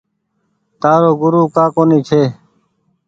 تآرو 0.81 1.11
گورو 1.21 1.41
ڪآ 1.55 1.65
ڪونيٚ 1.75 2.05
ڇي۔ 2.07 2.21